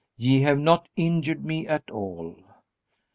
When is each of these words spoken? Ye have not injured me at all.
Ye 0.17 0.41
have 0.41 0.57
not 0.57 0.89
injured 0.95 1.45
me 1.45 1.67
at 1.67 1.91
all. 1.91 2.35